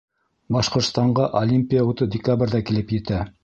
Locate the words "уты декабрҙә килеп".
1.93-2.99